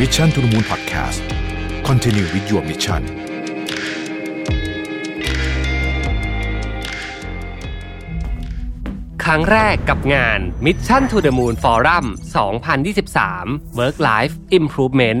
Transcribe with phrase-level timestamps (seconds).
[0.00, 1.20] Mission to the Moon Podcast
[1.88, 3.02] Continue with your mission
[9.24, 12.06] ครั้งแรกกับงาน Mission to the Moon Forum
[12.86, 15.20] 2023 Work Life Improvement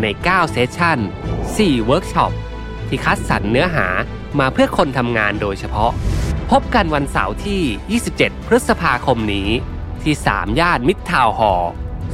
[0.00, 0.98] ใน 9 session
[1.42, 2.32] 4 เวิร์กช็อป
[2.88, 3.86] ที่คัดสรรเนื้อหา
[4.38, 5.92] มาเพื่อคนทำงานโดยเฉพาะ
[6.50, 9.48] พบกันวันเสาร์ที่ 27 พฤษภาคมนี้
[10.02, 11.52] ที่ 3 ย่านมิตรทาวน์ฮอ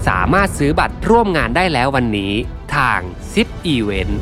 [0.08, 2.32] สามารถซื้อบัตรร่วมงานได้แล้ววันนี้
[2.76, 3.00] ทาง
[3.32, 4.20] ซิปอีเวนต์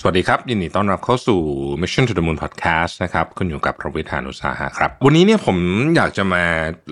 [0.00, 1.40] สวัสดีครับ ยินดีต้อนรับเข้าสู่
[1.82, 5.56] Mission to the Moon Podcast นะครับคุณอยู่กับประวิธานุสาหะครับ วันนี้เนี่ยผม
[5.96, 6.44] อยากจะมา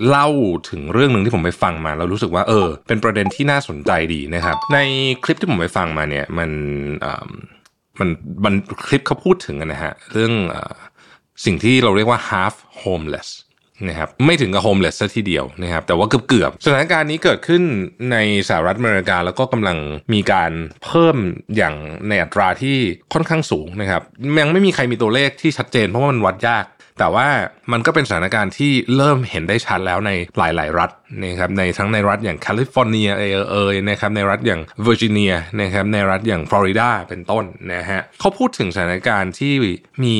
[0.07, 0.27] เล่า
[0.69, 4.79] ถึงเรื่องหนึ่งที่ผมไปฟังมา แล้วรู้สึกว่าเออ เป็นประเด็นที่น่าสนใจดีนะครับ ใน
[5.23, 6.49] คลิปที่ผมไปฟังมาเนี่ยมัน
[7.01, 7.29] เอ่อ
[7.99, 8.09] มัน
[8.45, 8.53] มัน
[8.87, 10.57] คลิปเขาพูดถึงนะฮะ เรื่องอ
[11.45, 13.29] สิ่งที่เราเรียกว่า half homeless
[13.87, 17.63] นะครับไม่ถึงกับ homeless ซะทีเดียวนะครับแต่ว่าเกือบเกือบสถานการณ์นี้เกิดขึ้น
[18.11, 18.17] ใน
[18.49, 19.77] สหรัฐอเมริกาแล้วก็กำลัง
[20.13, 20.51] มีการ
[20.85, 21.17] เพิ่ม
[21.55, 21.75] อย่าง
[22.07, 22.77] ในอัตราที่
[23.13, 24.01] ค่อนข้างสูงนะครับ
[24.39, 26.65] ยังไม่มีใครมีตัวเลขที่ชัดเจนเพราะว่ามันวัดยาก
[26.99, 27.27] แต่ว่า
[27.71, 30.89] มันก็เป็นสถานการณ์ที่เริ่มเห็นได้ชัดแล้วในหลาย ๆ รัฐ
[31.23, 37.43] นะครับในทั้งในรัฐอย่างแคลิฟอร์เนียเอเอยนะครับในรัฐอย่างเวอร์จิเนียนะครับในรัฐอย่างฟลอริดาเป็นต้น
[37.73, 39.53] นะฮะเขาพูดถึงสถานการณ์ที่
[40.03, 40.17] มี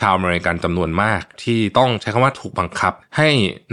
[0.00, 3.28] ชาวอเมริกันจำนวนมาก ที่ต้องใช้คำว่าถูกบังคับให้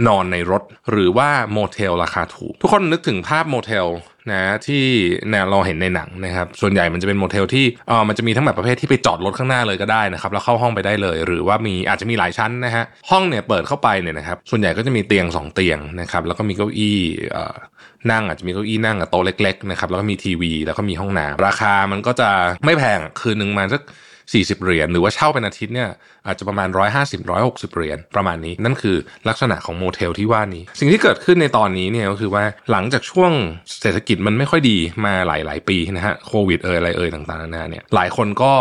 [0.06, 3.86] นอนในรถ หรือว่าโมเทลราคาถูก ทุกคนนึกถึงภาพโมเทล
[4.32, 4.84] นะที่
[5.28, 16.98] เนี่ยเราเห็นในหนังนะครับ ส่วนใหญ่มันจะเป็นโมเทลที่เออมันจะมีทั้งแบบประเภทที่ไปจอดรถข้างหน้าเลยก็ได้นะครับ แล้วเข้าห้องไปได้เลย หรือว่ามีอาจจะมีหลายชั้นนะฮะห้องเนี่ยเปิดเข้าไปเนี่ยนะครับ ส่วนใหญ่ก็จะมีเตียง 2 เตียงนะครับ แล้วก็มีเก้าอี้
[17.32, 17.56] เอ่อ
[18.10, 22.30] นั่งอาจจะมีเก้าอี้นั่งกับโต๊ะเล็กๆนะครับแล้วก็มีทีวี แล้วก็มีห้องน้ำราคามันก็จะ
[22.64, 23.82] ไม่แพงคืนหนึ่งมาสัก
[24.32, 25.90] 40 เหรียญหรือว่าเช่าเป็นอาทิตย์เนี่ย
[26.26, 28.96] อาจจะประมาณ 150 160 เหรียญประมาณนี้ นั่นคือ
[29.28, 33.32] ลักษณะของโมเทลที่ว่านี้ สิ่งที่เกิดขึ้นในตอนนี้เนี่ยก็คือว่าหลังจากช่วง
[33.80, 38.52] เศรษฐกิจมันไม่ค่อยดีมาหลาย ๆ ปีนะฮะโควิดเอ่ยอะไรเอ่ยต่างๆนานาเนี่ยหลายคนก็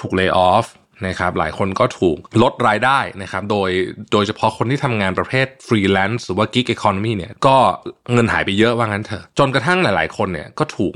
[0.00, 0.66] ถูก lay off
[1.06, 3.70] นะครับหลายคนก็ถูกลดรายได้นะครับโดย
[4.12, 7.56] โดยเฉพาะคนที่ทำงานประเภทฟรีแลนซ์หรือว่า gig economy เนี่ยก็
[8.12, 10.94] เงินหายไปเยอะว่างั้นเถอะจนกระทั่งหลาย ๆ คนเนี่ยก็ถูก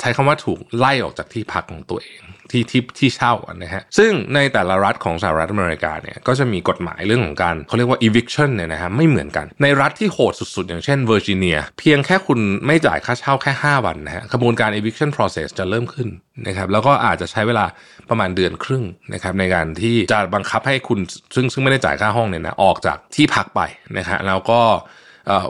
[0.00, 16.08] ใช้คำว่าถูกไล่ออกจากที่พักของตัวเองที่ที่ที่เช่านะฮะซึ่งในแต่ละรัฐของสหรัฐอเมริกาเนี่ยก็จะมีกฎหมายเรื่องของการเขาเรียกว่า eviction เนี่ยนะฮะไม่เหมือนกันในรัฐที่โหดสุดๆ อย่างเช่นเวอร์จิเนียเพียงแค่คุณไม่จ่ายค่าเช่าแค่ 5 วันนะฮะกระบวนการ eviction process จะเริ่มขึ้น
[16.46, 17.64] นะครับแล้วก็อาจจะใช้เวลา
[18.10, 20.98] ประมาณเดือนครึ่งนะครับในการที่จะบังคับให้คุณ
[21.34, 23.60] ซึ่งซึ่งไม่ได้จ่ายค่าห้องเนี่ยนะออกจากที่พักไป
[23.98, 24.60] นะฮะแล้วก็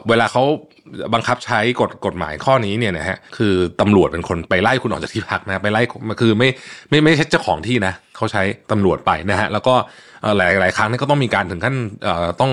[0.09, 0.43] เวลาเขา
[1.15, 5.83] บังคับใช้กฎกฎหมายข้อนี้เนี่ยนะฮะคือตำรวจเป็นคนไปไล่คุณออกจากที่พักนะไปไล่
[6.21, 6.49] คือไม่
[6.89, 9.75] ไม่ไม่ใช่เจ้าของที่นะเขาใช้ตำรวจไปนะฮะแล้วก็
[10.37, 11.75] หลายหลายครั้งนี่ก็ต้องมีการถึงขั้น
[12.41, 12.53] ต้อง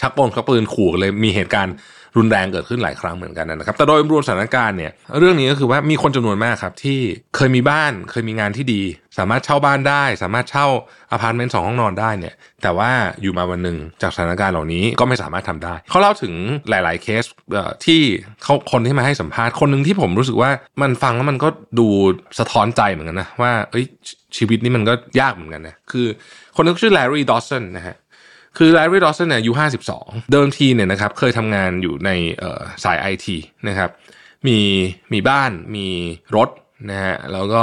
[0.00, 1.74] ชักปงชักปืนขู่เลยมีเหตุการณ์
[2.16, 7.00] รุนแรงเกิดขึ้นหลายครั้งเหมือนกันนะครับ แต่โดยรวมสถานการณ์เนี่ยเรื่องนี้ก็คือว่ามีคนจำนวนมากครับที่
[7.36, 8.82] เคยมีบ้านเคยมีงานที่ดี
[9.18, 10.66] สามารถเช่าบ้านได้ สามารถเช่า
[11.12, 12.90] อพาร์ตเมนต์สองห้องนอนได้เนี่ยแต่ว่า
[13.22, 16.34] อยู่มาวันหนึ่งจากสถานการณ์เหล่านี้ก็ไม่สามารถทำได้ เขาเล่าถึง
[16.68, 18.00] หลาย ๆ เคสเอ่อที่
[18.42, 20.50] เขาคนที่มาให้สัมภาษณ์คนหนึ่งที่ผมรู้สึกว่า
[20.82, 21.48] มันฟังแล้วมันก็
[21.78, 21.88] ดู
[22.38, 23.84] สะท้อนใจเหมือนกันนะว่าเอ้ย
[24.36, 26.06] ชีวิตนี้มันก็ยากเหมือนกันนะคือ
[26.56, 27.96] คนนึงชื่อแลรี่ดอสสันนะฮะ
[28.56, 29.52] คือแลรี่ดอสสันเนี่ยอายุ
[29.92, 32.10] 52 เดิมทีเนี่ยนะครับเคยทำงานอยู่ใน
[32.84, 33.36] สายไอที
[33.68, 33.90] นะครับ
[34.46, 34.58] มี
[35.12, 35.86] มีบ้านมี
[36.36, 36.48] รถ
[36.90, 37.62] นะฮะแล้วก็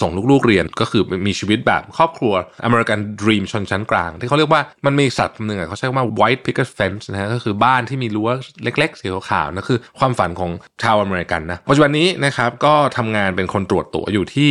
[0.00, 2.34] ส่งลูกๆเรียนก็คือมีชีวิตแบบครอบครัว
[2.66, 8.28] American Dream ชนชั้นกลาง ที่เขาเรียกว่ามันมีสัตว์คำหนึ่งเขาใช้คำว่า white picket fence นะฮะก็คือบ้านที่มีรั้ว
[8.62, 10.50] เล็กๆสีขาวๆนั่นคือความฝันของ
[10.82, 14.50] ชาวอเมริกันนะปัจจุบันนี้นะครับก็ทำงานเป็นคนตรวจตั๋วอยู่ที่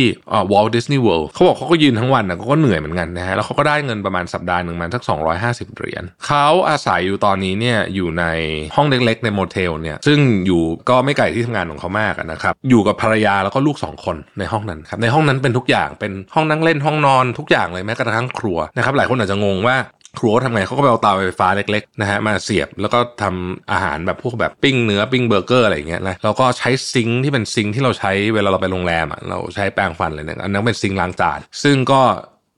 [0.52, 5.02] Walt Disney World เขาบอกเขาก็ยืนทั้งวันนะเขาก็เหนื่อยเหมือนกันนะฮะแล้วเขาก็ได้เงินประมาณสัปดาห์หนึ่งมันสัก
[5.40, 8.24] 250 เหรียญเขาอาศัยอยู่ตอนนี้เนี่ยอยู่ใน
[8.76, 19.76] ห้องเล็กๆ ในโมเทลเนี่ยซึ่งอยู่ก็ไม่ไกลที่ทำงานของเขามากนะครับอยู่กับภรรยาแล้วก็ลูก2คนในห้องนั้นครับในห้องนั้นเป็นทุกอย่างเป็นห้องนั่งเล่นห้องนอนทุกอย่างเลยแม้กระทั่งครัวนะครับหลายคนอาจจะงงว่า
[20.18, 32.02] ครัวทำไงเขาก็ไปเอาเตาไฟฟ้าเล็กๆนะฮะมาเสียบแล้วก็ทำอาหารแบบพวกแบบปิ้งเนื้อปิ้งเบอร์เกอร์อะไรอย่างเงี้ยนะแล้วก็ใช้ sink ที่เป็น sink ที่เราใช้เวลาเราไปโรงแรมอะเราใช้แปรงฟันอะไรเนี่ยอันนั้นเป็น sink ล้างจานซึ่งก็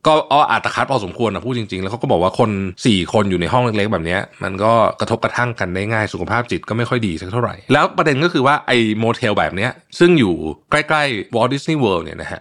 [0.07, 2.51] ก็เอ้ออัตคัดพอสมควรนะพูดจริงๆ แล้วเขาก็บอกว่าคน
[2.87, 9.69] สี่คนอยู่ในห้องเล็กๆ แบบนี้มันก็กระทบกระทั่งกันได้ง่ายสุขภาพจิตก็ไม่ค่อยดีสักเท่าไหร่ แล้วประเด็นก็คือว่าไอ้โมเทลแบบนี้
[9.99, 10.35] ซึ่งอยู่
[10.71, 12.41] ใกล้ๆ Walt Disney World เนี่ยนะฮะ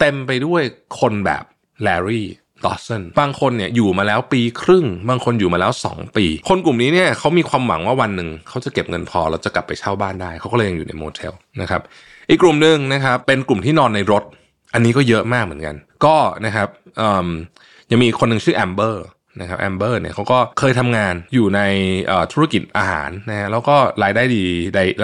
[0.00, 0.62] เต็มไปด้วย
[1.00, 1.44] คนแบบ
[1.82, 2.26] แลรี่
[2.64, 11.82] ดอสสันบางคนเนี่ยอยู่มาแล้วปีครึ่ง บางคนอยู่มาแล้ว 2 ปี คนกลุ่มนี้เนี่ยเขามีความหวังว่าวันหนึ่งเขาจะเก็บเงินพอแล้วจะกลับไปเช่าบ้านได้เขาก็เลยยังอยู่ในโมเทลนะครับ
[12.30, 14.24] อีกกลุ่มหนึ่งนะครับเป็นกลุ่มที่นอนในรถ
[14.74, 15.74] อันนี้ก็เยอะมากเหมือนกัน
[16.04, 16.16] ก็
[16.46, 16.68] นะครับ
[17.90, 19.04] ยังมีคนหนึ่งชื่อแอมเบอร์
[19.40, 21.60] นะครับแอมเบอร์เนี่ยเขาก็เคยทำงานอยู่ใน
[22.32, 24.44] ธุรกิจอาหารนะฮะแล้วก็รายได้ดี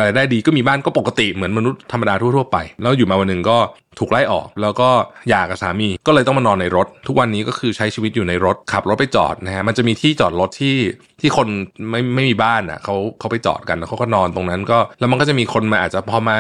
[0.01, 3.59] รายได้ดีก็มีบ้านก็ปกติเหมือนมนุษย์ธรรมดาทั่วๆไป แล้วอยู่มาวันหนึ่งก็
[3.99, 4.89] ถูกไล่ออก แล้วก็
[5.29, 10.77] หย่ากับสามีก็เลยต้องมานอนในรถ ทุกวันนี้ก็คือใช้ชีวิตอยู่ในรถขับรถไปจอดนะฮะมันจะมีที่จอดรถที่
[11.21, 11.49] ที่คน
[11.91, 16.39] ไม่ไม่มีบ้านอะเขาเขาไปจอดกันแล้วเขาก็นอนตรงนั้นก็แล้วมันก็จะมีคนมาอาจจะพอมา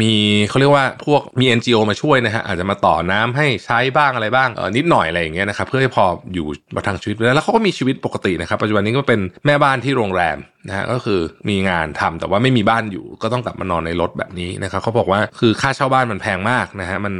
[0.00, 0.12] มี
[0.48, 6.04] เขาเรียกว่าพวกมี NGO มาช่วยนะฮะอาจจะมาต่อน้ำให้ใช้บ้างอะไรบ้างนิดหน่อยอะไรอย่างเงี้ยนะครับเพื่อให้พอ
[6.34, 17.14] อยู่ประทังชีวิตแล้วเขาก็มีชีวิตปกตินะครับปัจจุบันนี้ก็เป็นแม่บ้านที่โรงแรมนะฮะก็คือมีงานทำแต่ว่าไม่มีบ้านอยู่ก็ต้องกลับมานอนในรถแบบนี้นะครับเขาบอกว่าคือค่าเช่าบ้านมันแพงมากนะฮะมัน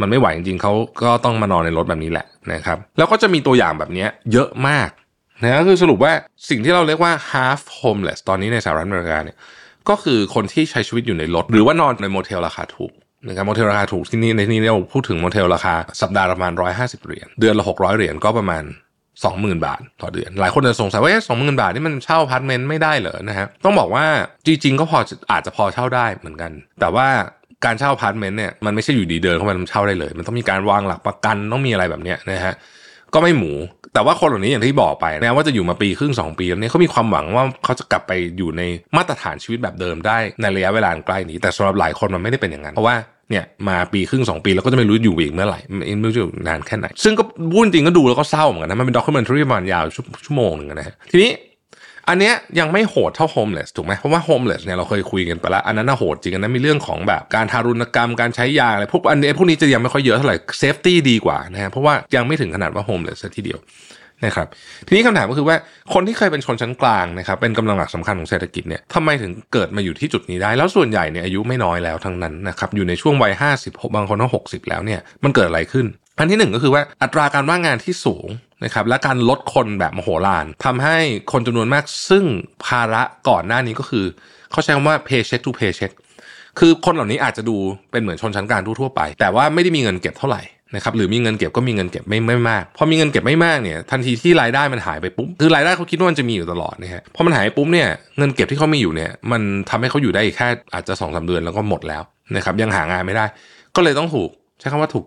[0.00, 0.72] มันไม่ไหวจริงๆเขา
[1.02, 4.88] ก็ต้องมานอนในรถแบบนี้แหละนะครับแล้วก็จะมีตัวอย่างแบบนี้เยอะมาก
[5.42, 6.12] นะก็คือสรุปว่า
[6.48, 9.36] สิ่งที่เราเรียกว่า half homeless ตอนนี้ในสหรัฐอเมริกาเนี่ย
[9.88, 12.92] ก็คือคนที่ใช้ชีวิตอยู่ในรถ หรือว่านอนในโมเทลราคาถูก
[13.28, 18.64] นะครับโมเทลราคาถูกที่นี่ในที่นี้เราพูดถึงโมเทลราคาสัปดาห์ประมาณ 150 เหรียญเดือนละ 600 เหรียญก็ประมาณ
[19.14, 24.04] 20,000 บาทต่อเดือน หลายคนจะสงสัยว่าสองหมื่นบาทนี่มันเช่าอพาร์ตเมนต์ไม่ได้เหรอนะฮะต้องบอกว่า
[24.46, 24.98] จริงๆก็พอ
[25.32, 27.06] อาจจะพอเช่าได้เหมือนกัน แต่ว่า
[27.64, 32.54] การเช่าอพาร์ตเมนต์เนี่ยมันไม่ใช่อยู่ดีเดินเข้ามาเช่าได้เลย มันต้องมีการวางหลักประกันต้องมีอะไรแบบเนี้ยนะฮะ
[33.14, 33.52] ก็ไม่หมู
[33.94, 38.62] แต่ว่าคนเหล่านี้อย่างที่บอกไปนะว่าจะอยู่มาปีครึ่งสองปีแล้วเนี่ยเขามีความหวังว่าเขาจะกลับไปอยู่ใน
[38.96, 42.96] มาตรฐานชีวิตแบบเดิมได้ในระยะเวลาใกล้นี้ แต่สำหรับหลายคนมันไม่ได้เป็นอย่างนั้นเพราะว่า
[43.30, 45.60] เนี่ยมาปีครึ่งสองปีแล้วก็จะไม่รู้อยู่อีกเมื่อไหร่
[45.98, 47.22] ไม่รู้จะอยู่นานแค่ไหน ซึ่งก็
[47.52, 49.84] พูดจริงก็ดูแล้วก็เศร้าเหมือนกันนะมันเป็น documentary ประมาณยาว
[50.24, 51.30] ชั่วโมงหนึ่งนะฮะทีนี้
[52.08, 63.60] อันเนี้ยยังไม่โหดเท่า homeless ถูกไหมเพราะว่า homeless เนี่ยเราเคยคุยกันไปแล้ว อันนั้นน่ะโหดจริงอันนั้นมีเรื่องของแบบการทารุณกรรมการใช้ยาอะไรพวกอันนี้พวกนี้จะยังไม่ค่อยเยอะเท่าไหร่ safety ดีกว่านะฮะเพราะว่ายังไม่ถึงขนาดว่า homeless ทีเดียว
[64.24, 64.46] นะครับ
[64.86, 65.56] ทีนี้คำถามก็คือว่า
[65.94, 75.86] คนที่เคยเป็นชนชั้นกลางนะครับเป็นกำลังหลักสำคัญของเศรษฐกิจเนี่ยทำไมถึงเกิดมาอยู่ที่จุดนี้ได้ แล้วส่วนใหญ่เนี่ยอายุไม่น้อยแล้วทั้งนั้นนะครับอยู่ในช่วงวัย50บางคนก็60แล้วเนี่ยมันเกิดอะไรขึ้น
[76.18, 78.26] อันที่หนึ่งก็คือว่าอัตราการว่างงานที่สูง
[78.64, 80.96] นะครับและการลดคนแบบมโหฬารทำให้
[81.32, 82.24] คนจำนวนมากซึ่ง
[82.64, 84.04] ภาระก่อนหน้านี้ก็คือ
[84.50, 85.92] เขาใช้คำว่า paycheck to paycheck
[86.58, 87.56] คือคนเหล่านี้อาจจะดู
[87.90, 90.42] เป็นเหมือนชนชั้นกลางทั่วไป แต่ว่าไม่ได้มีเงินเก็บเท่าไหร่
[90.76, 97.88] นะครับหรือมีเงินเก็บก็มีเงินเก็บไม่ไม่มากพอมีเงินเก็บไม่มากเนี่ยทันทีที่รายได้มันหายไปปุ๊บคือรายได้เขาคิดว่ามันจะมีอยู่ตลอดนะฮะพอมันหายปุ๊บเนี่ย
[98.18, 102.02] เงินเก็บที่เขามีอยู่เนี่ยมันทำให้เขาอยู่ได้อีกแค่อาจจะสองสามเดือนแล้วก็หมดแล้ว
[102.36, 103.24] นะครับยังหางานไม่ได้
[103.76, 104.30] ก็เลยต้องถูก
[104.60, 105.04] ใช้คำว่าถูก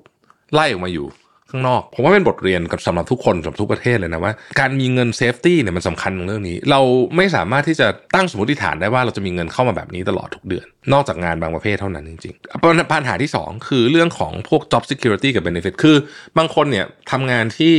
[0.54, 1.08] ไล่ออกมาอยู่
[1.52, 6.82] ข้างนอกผมว่าเป็นบทเรียนกับสำหรับทุกคนสำหรับทุกประเทศเลยนะว่า การมีเงิน safety เนี่ยมันสำคัญเรื่องนี้ เรา
[7.16, 15.98] ไม่สามารถที่จะตั้งสมมติฐานได้ว่าเราจะมีเงินเข้ามาแบบนี้ตลอดทุกเดือน นอกจากงานบางประเภทเท่านั้นจริงๆปัญหาที่ 2 คือเรื่องของพวก job security กับ benefit คือ
[16.38, 17.76] บางคนเนี่ยทำงานที่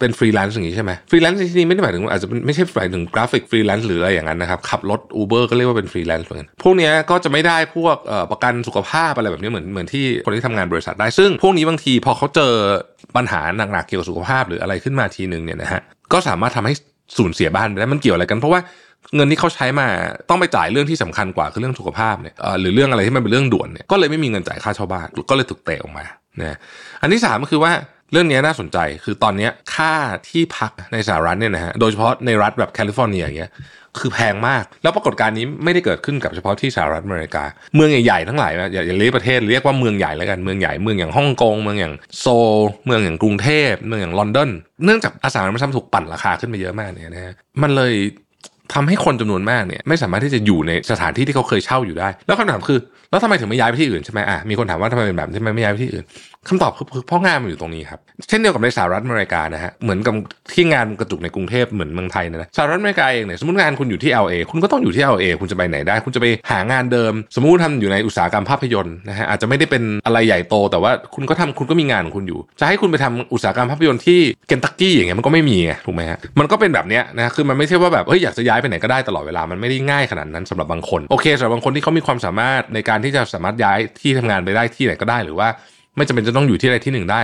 [0.00, 7.96] เป็นฟรีแลนซ์อย่างนี้ใช่ไหมฟรีแลนซ์ที่นี่ไม่ได้หมายถึงอาจจะไม่ใช่หมายถึงกราฟิกฟรีแลนซ์หรืออะไรอย่างนั้นนะครับ ขับรถ Uber ก็เรียกว่าเป็นฟรีแลนซ์เหมือนกันพวกนี้ก็จะไม่ได้พวก
[8.30, 12.52] ประกันสุขภาพอะไรแบบนี้เหมือนเหมือนที่คนที่ทำงานบริษัทได้ ซึ่งพวกนี้บางทีพอเขาเจอ
[13.16, 13.40] ปัญหา
[13.72, 15.82] หนักๆเกี่ยวกับสุขภาพหรืออะไรขึ้นมาทีหนึ่งเนี่ยนะฮะ
[16.12, 16.74] ก็สามารถทำให้
[17.16, 18.60] สูญเสียบ้านได้มันเกี่ยวอะไรกัน เพราะว่า
[19.14, 19.86] เงินที่เขาใช้มา
[20.28, 26.04] ต้องไปจ่ายเรื่องที่สำคัญกว่าคือเรื่องสุขภาพเนี่ยหรือเรื่องอะไรที่มันเป็นเรื่องด่วนเนี่ยก็เลยไม่มีเงินจ่ายค่าเช่าบ้านก็เลยถูกเตะออกมา
[26.40, 26.56] นะ
[27.02, 27.72] อันที่สามก็คือว่า
[28.12, 29.92] เรื่องนี้น่าสนใจคือตอนนี้ค่า
[30.28, 33.52] ที่พักในสหรัฐเนี่ยนะฮะโดยเฉพาะในรัฐแบบแคลิฟอร์เนียอย่างเงี้ย
[33.98, 37.44] คือแพงมาก แล้วปรากฏการณ์นี้ไม่ได้เกิดขึ้นกับเฉพาะที่สหรัฐอเมริกา
[37.74, 44.50] เมืองใหญ่ๆทั้งหลายอย่าอย่าเรียกประเทศเรียกว่าเมืองใหญ่แล้วกันเมืองใหญ่เมืองอย่างฮ่องกงเมืองอย่างโซลเมืองอย่างกรุงเทพเมืองอย่างลอนดอน
[44.84, 47.94] เนื่องจากอสังหาริมทรัพย์ถูกปั่นราคาขึ้นไปเยอะมากเนี่ยนะฮะมันเลย
[48.74, 52.78] ทำให้คนจำนวนมากเนี่ยไม่สามารถที่จะอยู่ในสถานที่ที่เขาเคยเช่าอยู่ได้ แล้วคำถามคือ
[53.16, 56.04] แล้วทำไมถึงไม่ย้ายไปที่อื่นใช่ไหมอะมีคนถามว่าทำไมเป็นแบบทำไมไม่ย้ายไปที่อื่น
[56.48, 60.14] คำตอบคือเพราะงานมันอยู่ตรงนี้ครับ เช่นเดียวกับในสหรัฐอเมริกานะฮะเหมือนกับ
[60.54, 85.48] ที่งานกระจุกในกรุงเทพเหมือนเมืองไทยนะสหรัฐอเมริกาเองเนี่ยสมมติงานคุณอยู่ที่ LA คุณก็ต้องอยู่ที่ LA คุณจะไปไหนได้ คุณจะไปหางานเดิม สมมุติทำอยู่ในอุตสาหกรรมภาพยนตร์นะฮะอาจจะไม่ได้เป็นอะไรใหญ่โต แต่ว่าคุณก็ทำคุณก็มีงานของคุณอยู่ จะให้คุณไปทำอุตสาหกรรมภาพยนตร์ที่เคนตักกี้อย่างเงี้ยมันก็ไม่มีไงถูกไหมฮะมันก็เป็นแบบเนี้ยนะคือมันไม่ใช่ว่าแบบเฮ้ยอยากจะย้ายไปไหนก็ได้ตลอดเวลามันไม่ได้ง่ายขนาดนั้นสำหรับบางคนโอเคสำหรับบางคนที่เขามีความสามารถในการที่จะสามารถย้ายที่ทำงานไปได้ที่ไหนก็ได้ หรือว่า
[85.96, 87.20] ไม่จำเป็นจะต้องอยู่ที่ใดที่หนึ่งได้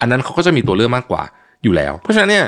[0.00, 1.22] อันนั้นเขาก็จะมีตัวเลือกมากกว่า
[1.64, 2.46] อยู่แล้ว เพราะฉะนั้นเนี่ย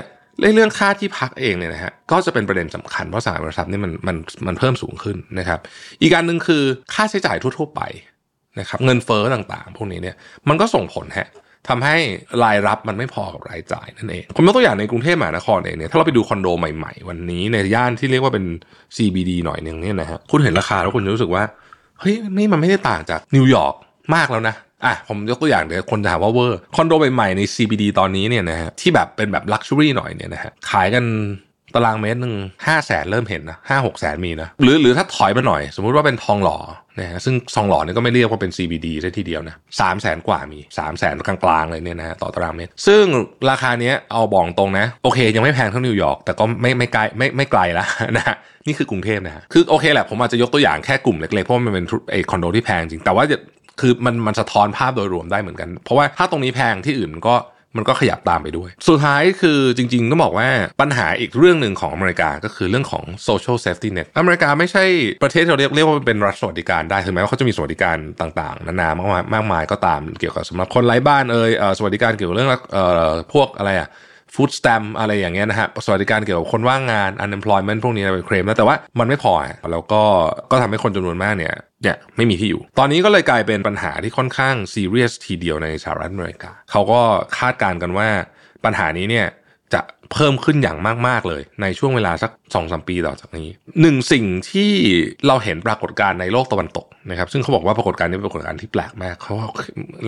[0.55, 5.59] เรื่องค่าที่พักเองเนี่ยนะฮะก็จะเป็นประเด็นสำคัญเพราะสหรัฐทรัพย์นี่มันมันมันเพิ่มสูงขึ้นนะครับ
[6.01, 6.63] อีกการหนึ่งคือ
[6.95, 7.81] ค่าใช้จ่ายทั่ว ๆ ไป
[8.61, 10.17] นะครับเงินเฟ้อต่างๆ พวกนี้เนี่ย
[10.49, 11.29] มันก็ส่งผลฮะ
[11.69, 11.97] ทำให้
[12.45, 18.45] รายรับมันไม่พอกับรายจ่ายนั่นเองผมยกตัวอย่างในกรุงเทพมหานครเองเนี่ยถ้าเราไปดูคอนโดใหม่ๆ วันนี้ในย่านที่เรียกว่าเป็น
[18.97, 21.43] CBD หน่อยหนึ่งเนี่ยนะฮะคุณเห็นราคาแล้วคุณจะรู้สึกว่า
[22.01, 23.75] เฮ้ยนี่มันไม่ได้ต่างจากนิวยอร์ก
[24.15, 24.55] มากแล้วนะ
[24.85, 31.05] อะผมยกตัวอย่างเดี๋ยวคนจะถามว่าเวอร์คอนโดใหม่ๆใน CBD ตอนนี้เนี่ยนะฮะที่แบบเป็นแบบ luxury หน่อยเนี่ยนะฮะขายกัน
[31.75, 32.35] ตารางเมตรหนึ่ง
[32.67, 36.59] ห้าแสนเริ่มเห็นนะห้าหกแสนมีนะหรือหรือถ้าถอยมาหน่อย สมมุติว่าเป็นทองหล่อ
[37.01, 43.05] นะซึ่งทองหล่อเนี่ยก็ไม่เรียกว่าเป็น CBD ซะทีเดียวนะสามแสนกว่ามีสามแสนกลางๆเลยเนี่ยนะฮะต่อตารางเมตร ซึ่ง
[43.51, 47.87] ราคาเนี้ยเอาบอกตรงนะ โอเค ยังไม่แพงเท่านิวยอร์กแต่ก็ไม่ไม่ไกลไม่ไม่ไกลแล้ว
[48.17, 48.35] นะ
[48.67, 53.25] นี่คือกรุงเทพนะฮะคือโอเคแหละผมอาจจะยกตัวอย่างแค่กลุ่มเล็กๆเพราะมันเป็นไอคอนโดที่แพงจริงแต่ว่า
[53.81, 57.35] คือมันมันสะท้อนภาพโดยรวมได้เหมือนกัน เพราะว่าถ้าตรงนี้แพงที่อื่นก็
[57.77, 60.49] มันก็ขยับตามไปด้วย สุดท้ายคือจริงๆต้องบอกว่า
[60.81, 64.85] ปัญหาอีกเรื่องหนึ่งของอเมริกาก็คือเรื่องของ social safety net อเมริกาไม่ใช่
[65.23, 68.89] ประเทศที่เราเรียกเรียกว่าเป็นรัฐสวัสดิการได้ถึงแม้ว่าเขาจะมีสวัสดิการต่างๆ นานา
[69.35, 72.51] มากมายก็ตามเกี่ยวกับสำหรับคนไร้บ้านเอ่ยสวัสดิการเกี่ยวกับเรื่อง
[73.33, 73.89] พวกอะไรอะ
[74.35, 79.33] ฟู้ดสแตมอะไรอย่างเงี้ยนะฮะสวัสดิการเกี่ยวกับคนว่างงาน unemployment พวกนี้ไปเคลมแล้วแต่ว่ามันไม่พอ
[79.73, 80.03] แล้วก็
[80.51, 87.01] ก็ทำให้คนจำนวนมากเนี่ยเนี่ยไม่มีที่อยู่ ตอนนี้ก็เลยกลายเป็นปัญหาที่ค่อนข้างซีเรียสทีเดียวในสหรัฐอเมริกาเขาก็
[87.39, 88.09] คาดการณ์กันว่า
[88.65, 89.27] ปัญหานี้เนี่ย
[90.13, 93.49] เพิ่มขึ้นอย่างมาก ๆ เลย ในช่วงเวลาสักสองสมปีต่อจากนี้
[93.81, 94.71] หนึ่งสิ่งที่
[95.27, 99.35] เราเห็นปรากฏการณ์ในโลกตะวันตกนะครับ ซึ่งเขาบอกว่าปรากฏการณ์นี้เป็นปรากฏการณ์ที่แปลกมากเขา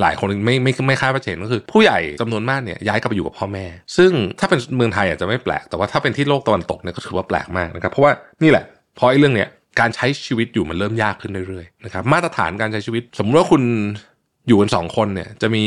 [0.01, 3.67] หลายคนไม่ไม่ไม่คาดว่าจะเห็นก็คือ ผู้ใหญ่จำนวนมากเนี่ยย้ายกลับไปอยู่กับพ่อแม่
[3.97, 8.65] ซึ่งถ้าเป็นเมืองไทยอาจจะไม่แปลก แต่ว่าถ้าเป็นที่โลกตะวันตกเนี่ยก็ถือว่าแปลกมากนะครับ เพราะว่านี่แหละ
[8.97, 9.49] เพราะไอ้เรื่องเนี้ย
[9.81, 13.63] การใช้ชีวิตอยู่มันเริ่มยากขึ้นเรื่อยๆนะครับมาตรฐานการใช้ชีวิต สมมติว่าคุณ
[14.49, 15.65] อยู่กันสองคนเนี่ยจะมี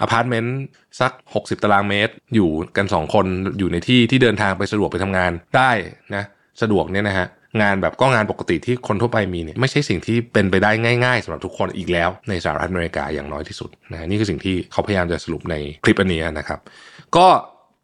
[0.00, 0.58] อพาร์ตเมนต์
[1.00, 3.26] สัก 60 ตารางเมตร อยู่กันสองคน
[3.58, 5.70] อยู่ในที่ที่เดินทางไปสะดวกไปทำงานได้
[6.14, 6.24] นะ
[6.62, 7.28] สะดวกเนี่ยนะฮะ
[7.62, 10.70] งานแบบก็งานปกติที่คนทั่วไปมีเนี่ยไม่ใช่สิ่งที่เป็นไปได้
[11.04, 15.54] ง่ายๆสำหรับทุกคนอีกแล้ว ในสหรัฐอเมริกาอย่างน้อยที่สุดนะนี่คือสิ่งที่เขาพยายามจะสรุปใน
[15.84, 16.58] คลิปอันนี้นะครับ
[17.16, 17.26] ก็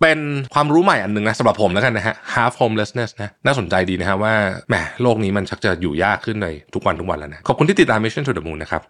[0.00, 0.18] เป็น
[0.54, 4.34] ความรู้ใหม่อันหนึ่งนะสำหรับผมแล้วกันนะฮะ half homelessness นะน่าสนใจดีนะฮะว่า
[4.68, 8.82] แหมโลกนี้มันชักจะอยู่ยากขึ้นในทุกวันทุกวันแล้วนะขอบคุณที่ติดตาม Mission to the Moon นะครับ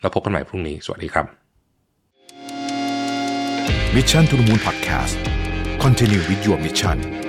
[0.00, 1.26] แล้วพบกันใหม่พรุ่งนี้ สวัสดีครับ
[3.94, 5.14] Mission to the Moon Podcast
[5.84, 7.27] Continue with your mission